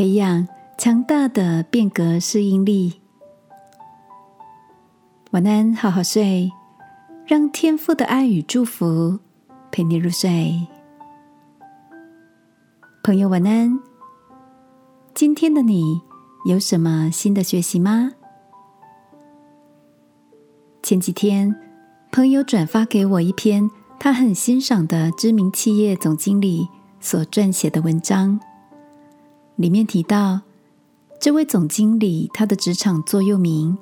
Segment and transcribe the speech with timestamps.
[0.00, 0.48] 培养
[0.78, 3.02] 强大的变革适应力。
[5.32, 6.50] 晚安，好好睡，
[7.26, 9.18] 让天赋的爱与祝福
[9.70, 10.66] 陪你入睡。
[13.02, 13.78] 朋友，晚安。
[15.12, 16.00] 今天的你
[16.46, 18.12] 有什么新的学习吗？
[20.82, 21.54] 前几天，
[22.10, 28.40] 朋友转发给我一篇他很欣赏的知名企业总经理所撰写的文章，
[29.60, 30.40] 里面提到
[31.20, 33.76] 这位总经理他的职场座右铭。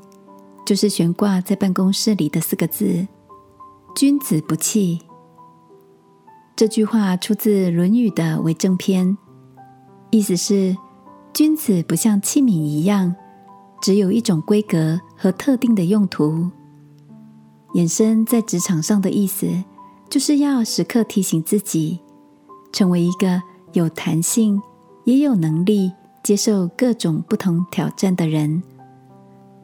[0.66, 3.08] 就是悬挂在办公室里的四个字
[3.96, 5.00] “君子不器”。
[6.54, 9.16] 这句话出自《论语》的为政篇，
[10.10, 10.76] 意思是
[11.32, 13.16] 君子不像器皿一样，
[13.80, 16.50] 只有一种规格和特定的用途。
[17.72, 19.64] 衍生在职场上的意思，
[20.10, 22.00] 就是要时刻提醒自己，
[22.74, 23.40] 成为一个
[23.72, 24.60] 有弹性、
[25.08, 25.90] 也有能力
[26.22, 28.62] 接受各种不同挑战的人。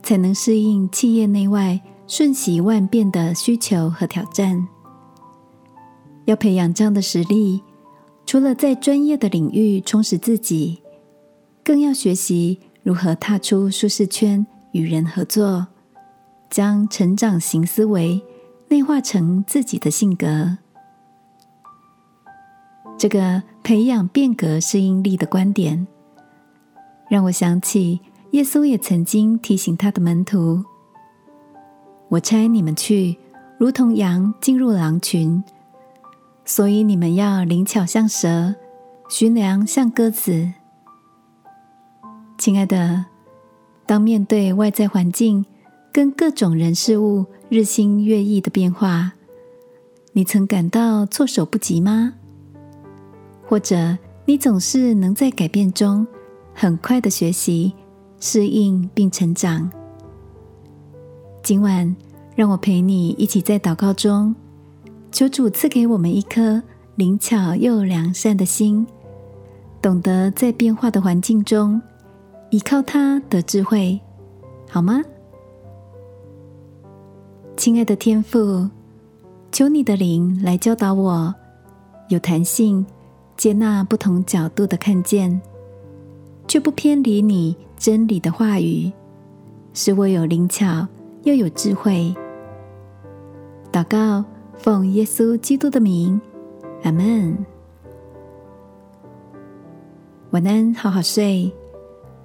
[0.03, 4.67] 才能适应企业内外瞬息万变的需求和挑战。
[6.25, 7.63] 要培养这样的实力，
[8.25, 10.83] 除了在专业的领域充实自己，
[11.63, 15.67] 更要学习如何踏出舒适圈与人合作，
[16.49, 18.23] 将成长型思维
[18.69, 20.57] 内化成自己的性格。
[22.97, 25.87] 这个培养变革适应力的观点，
[27.09, 28.01] 让我想起。
[28.31, 30.65] 耶稣也曾经提醒他的门徒
[32.11, 33.17] ：“我差你们去，
[33.59, 35.41] 如同羊进入狼群，
[36.45, 38.57] 所以你们要灵巧像蛇，
[39.09, 40.51] 寻良像鸽子。”
[42.37, 43.05] 亲爱的，
[43.87, 45.47] 当面对外在环境
[45.93, 49.13] 跟各种人事物日新月异的变化，
[50.13, 52.15] 你曾感到措手不及吗？
[53.47, 56.07] 或者你总是能在改变中
[56.55, 57.73] 很快的学习？
[58.21, 59.71] 适应并成长。
[61.43, 61.95] 今晚，
[62.35, 64.35] 让我陪你一起在祷告中，
[65.13, 66.63] 求主赐给我们一颗
[66.95, 68.87] 灵巧又良善的心，
[69.83, 71.79] 懂得在变化的环境中
[72.49, 74.01] 依靠他的智慧，
[74.71, 75.03] 好吗？
[77.59, 78.71] 亲爱的天父，
[79.53, 81.35] 求你的灵来教导我，
[82.09, 82.87] 有弹性，
[83.37, 85.41] 接纳不同角度的看见，
[86.47, 87.57] 却不偏离你。
[87.77, 88.91] 真理的话语，
[89.75, 90.87] 使我有灵巧
[91.25, 92.15] 又有智慧。
[93.71, 94.25] 祷告，
[94.57, 96.19] 奉耶稣基督的名，
[96.85, 97.37] 阿门。
[100.31, 101.53] 晚安，好好睡。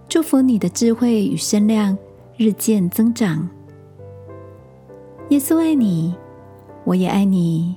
[0.08, 1.98] 祝福你的智慧与身量
[2.38, 3.50] 日渐增长。
[5.30, 6.16] 耶稣爱你，
[6.86, 7.76] 我也爱你。